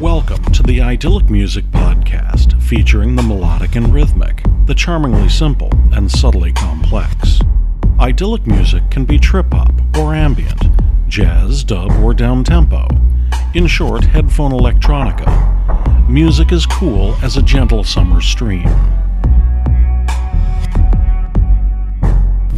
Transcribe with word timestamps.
Welcome 0.00 0.42
to 0.52 0.62
the 0.62 0.80
Idyllic 0.80 1.28
Music 1.28 1.66
Podcast, 1.66 2.60
featuring 2.62 3.16
the 3.16 3.22
melodic 3.22 3.76
and 3.76 3.92
rhythmic, 3.92 4.42
the 4.64 4.74
charmingly 4.74 5.28
simple 5.28 5.70
and 5.92 6.10
subtly 6.10 6.52
complex. 6.52 7.38
Idyllic 7.98 8.46
music 8.46 8.90
can 8.90 9.04
be 9.04 9.18
trip 9.18 9.52
hop 9.52 9.74
or 9.98 10.14
ambient, 10.14 10.62
jazz, 11.06 11.64
dub, 11.64 11.92
or 12.02 12.14
down 12.14 12.44
tempo. 12.44 12.88
In 13.52 13.66
short, 13.66 14.04
headphone 14.04 14.52
electronica. 14.52 16.08
Music 16.08 16.50
is 16.50 16.64
cool 16.64 17.14
as 17.22 17.36
a 17.36 17.42
gentle 17.42 17.84
summer 17.84 18.22
stream. 18.22 18.68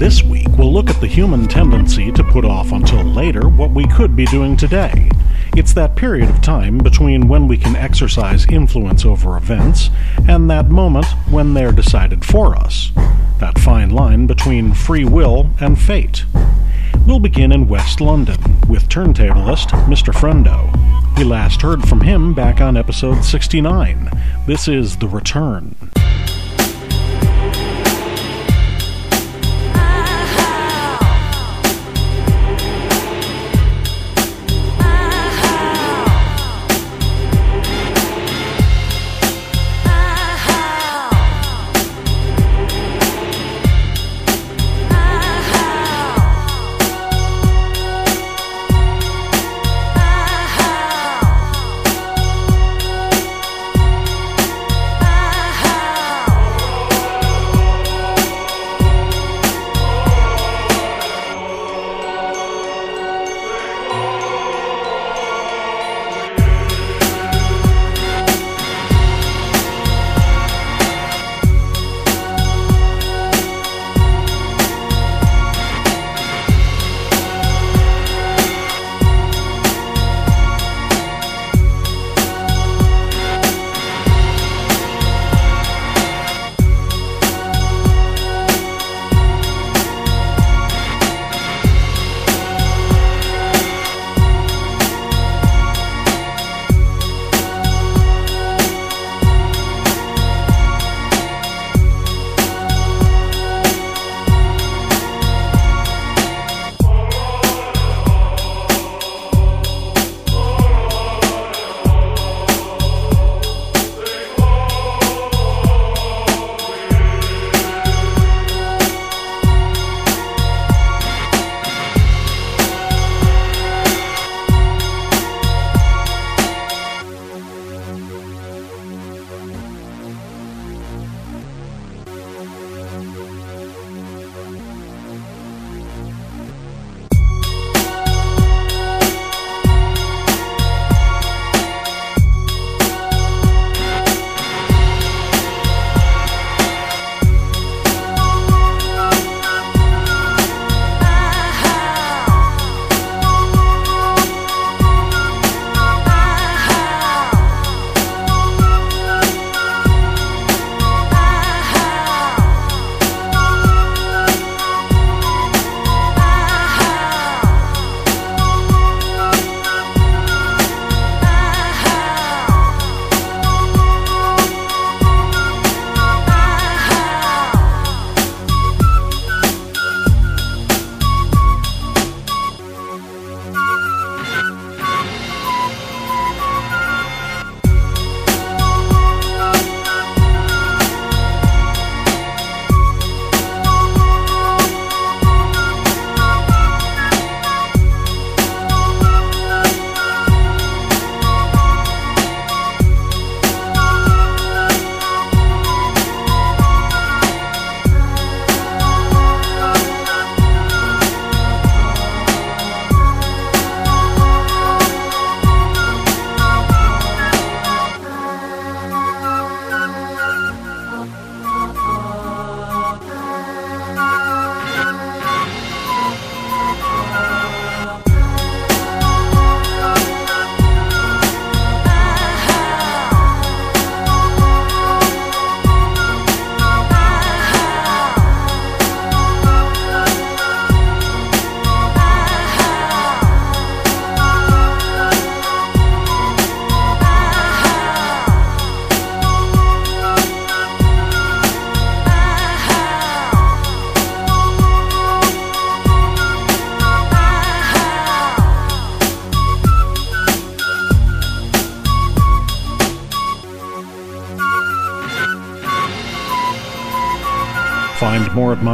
This 0.03 0.25
week, 0.25 0.48
we'll 0.59 0.73
look 0.73 0.91
at 0.91 1.00
the 1.00 1.07
human 1.07 1.46
tendency 1.46 2.11
to 2.11 2.25
put 2.25 2.45
off 2.45 2.73
until 2.73 3.05
later 3.05 3.48
what 3.48 3.71
we 3.71 3.87
could 3.87 4.16
be 4.16 4.25
doing 4.25 4.57
today. 4.57 5.09
It's 5.56 5.73
that 5.74 5.95
period 5.95 6.29
of 6.29 6.43
time 6.43 6.79
between 6.79 7.29
when 7.29 7.47
we 7.47 7.56
can 7.56 7.77
exercise 7.77 8.45
influence 8.46 9.05
over 9.05 9.37
events 9.37 9.91
and 10.27 10.51
that 10.51 10.70
moment 10.70 11.07
when 11.30 11.55
they're 11.55 11.70
decided 11.70 12.24
for 12.24 12.57
us. 12.57 12.91
That 13.38 13.60
fine 13.60 13.91
line 13.91 14.27
between 14.27 14.74
free 14.74 15.05
will 15.05 15.51
and 15.60 15.80
fate. 15.80 16.24
We'll 17.07 17.21
begin 17.21 17.52
in 17.52 17.69
West 17.69 18.01
London 18.01 18.41
with 18.69 18.88
turntablist 18.88 19.69
Mr. 19.87 20.12
Frendo. 20.12 21.16
We 21.16 21.23
last 21.23 21.62
heard 21.62 21.88
from 21.88 22.01
him 22.01 22.34
back 22.34 22.60
on 22.60 22.77
episode 22.77 23.23
69. 23.24 24.10
This 24.48 24.66
is 24.66 24.96
The 24.96 25.07
Return. 25.07 25.77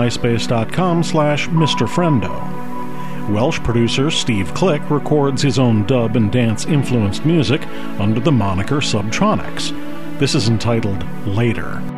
myspace.com 0.09 1.03
slash. 1.03 1.49
Welsh 3.29 3.61
producer 3.61 4.11
Steve 4.11 4.55
Click 4.55 4.89
records 4.91 5.43
his 5.43 5.59
own 5.59 5.87
dub 5.87 6.17
and 6.17 6.33
dance 6.33 6.65
influenced 6.65 7.27
music 7.27 7.67
under 8.01 8.21
the 8.21 8.33
moniker 8.33 8.77
Subtronics. 8.77 10.19
This 10.19 10.35
is 10.35 10.49
entitled 10.49 11.05
Later. 11.27 11.98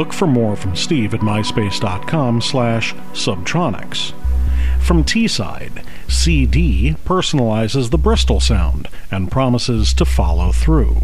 Look 0.00 0.14
for 0.14 0.26
more 0.26 0.56
from 0.56 0.76
Steve 0.76 1.12
at 1.12 1.20
myspace.com 1.20 2.40
slash 2.40 2.94
subtronics. 3.12 4.14
From 4.80 5.04
Teesside, 5.04 5.84
CD 6.08 6.96
personalizes 7.04 7.90
the 7.90 7.98
Bristol 7.98 8.40
sound 8.40 8.88
and 9.10 9.30
promises 9.30 9.92
to 9.92 10.06
follow 10.06 10.52
through. 10.52 10.96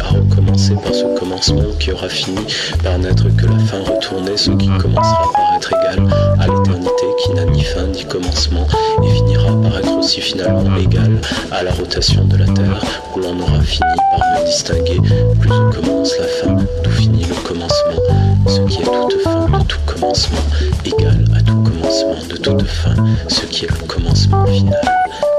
À 0.00 0.08
recommencer 0.08 0.74
par 0.74 0.94
ce 0.94 1.18
commencement 1.18 1.62
qui 1.78 1.92
aura 1.92 2.08
fini 2.08 2.38
par 2.82 2.98
n'être 2.98 3.28
que 3.36 3.46
la 3.46 3.58
fin 3.58 3.78
retournée, 3.78 4.36
ce 4.36 4.50
qui 4.52 4.68
commencera 4.78 5.30
par 5.32 5.56
être 5.56 5.72
égal 5.72 6.08
à 6.40 6.46
l'éternité 6.46 7.04
qui 7.22 7.34
n'a 7.34 7.44
ni 7.44 7.62
fin 7.62 7.86
ni 7.86 8.04
commencement 8.04 8.66
et 9.04 9.10
finira 9.10 9.52
par 9.62 9.78
être 9.78 9.98
aussi 9.98 10.20
finalement 10.20 10.76
égal 10.76 11.20
à 11.52 11.62
la 11.62 11.72
rotation 11.72 12.24
de 12.24 12.36
la 12.36 12.46
Terre 12.46 12.80
où 13.14 13.20
l'on 13.20 13.38
aura 13.40 13.60
fini 13.60 13.94
par 14.10 14.40
ne 14.40 14.46
distinguer. 14.46 15.00
Plus 15.40 15.50
où 15.50 15.70
commence 15.70 16.18
la 16.18 16.26
fin, 16.26 16.56
d'où 16.82 16.90
finit 16.90 17.24
le 17.24 17.34
commencement, 17.46 18.02
ce 18.48 18.60
qui 18.62 18.82
est 18.82 18.84
toute 18.84 19.22
fin 19.22 19.58
de 19.58 19.64
tout 19.64 19.80
commencement, 19.86 20.38
égal 20.84 21.24
à 21.36 21.42
tout 21.42 21.62
commencement 21.62 22.16
de 22.28 22.36
toute 22.36 22.62
fin, 22.62 22.94
ce 23.28 23.46
qui 23.46 23.64
est 23.64 23.70
le 23.70 23.86
commencement 23.86 24.46
final 24.46 24.80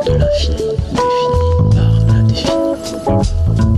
de 0.07 0.13
l'infini 0.13 0.55
défini 0.93 1.75
par 1.75 2.07
l'indéfini. 2.07 3.76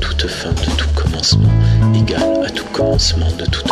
toute 0.00 0.26
fin 0.26 0.50
de 0.50 0.70
tout 0.76 0.88
commencement 0.94 1.52
égale 1.94 2.44
à 2.46 2.50
tout 2.50 2.64
commencement 2.72 3.30
de 3.38 3.44
toute 3.44 3.69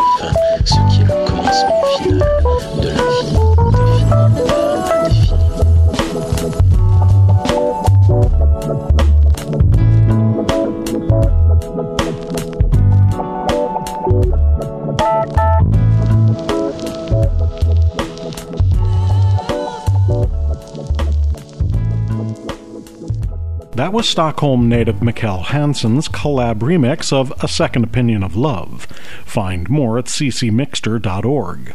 was 23.99 24.09
Stockholm 24.09 24.69
native 24.69 25.01
Mikkel 25.01 25.47
Hansen's 25.47 26.09
collab 26.09 26.61
remix 26.61 27.13
of 27.13 27.33
A 27.43 27.49
Second 27.49 27.83
Opinion 27.83 28.23
of 28.23 28.37
Love. 28.37 28.85
Find 29.25 29.69
more 29.69 29.99
at 29.99 30.05
ccmixter.org. 30.05 31.75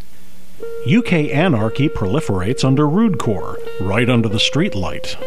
UK 0.88 1.14
anarchy 1.36 1.90
proliferates 1.90 2.64
under 2.64 2.84
Rudecore, 2.84 3.58
right 3.82 4.10
under 4.10 4.30
the 4.30 4.38
streetlight. 4.38 5.18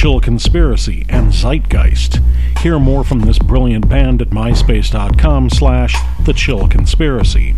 Chill 0.00 0.18
Conspiracy 0.18 1.04
and 1.10 1.30
Zeitgeist. 1.30 2.22
Hear 2.60 2.78
more 2.78 3.04
from 3.04 3.20
this 3.20 3.38
brilliant 3.38 3.86
band 3.86 4.22
at 4.22 4.30
myspace.com 4.30 5.50
slash 5.50 5.94
The 6.24 6.32
Chill 6.32 6.68
Conspiracy. 6.68 7.54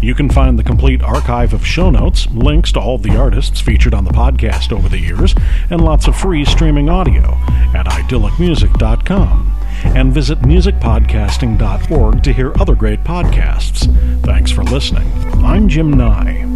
You 0.00 0.14
can 0.14 0.30
find 0.30 0.56
the 0.56 0.62
complete 0.62 1.02
archive 1.02 1.52
of 1.52 1.66
show 1.66 1.90
notes, 1.90 2.28
links 2.30 2.70
to 2.72 2.80
all 2.80 2.98
the 2.98 3.16
artists 3.16 3.60
featured 3.60 3.94
on 3.94 4.04
the 4.04 4.12
podcast 4.12 4.70
over 4.70 4.88
the 4.88 5.00
years, 5.00 5.34
and 5.70 5.82
lots 5.82 6.06
of 6.06 6.14
free 6.14 6.44
streaming 6.44 6.88
audio 6.88 7.32
at 7.74 7.86
idyllicmusic.com. 7.86 9.60
And 9.84 10.14
visit 10.14 10.38
musicpodcasting.org 10.38 12.22
to 12.22 12.32
hear 12.32 12.52
other 12.60 12.76
great 12.76 13.02
podcasts. 13.02 14.22
Thanks 14.24 14.52
for 14.52 14.62
listening. 14.62 15.10
I'm 15.44 15.68
Jim 15.68 15.92
Nye. 15.92 16.51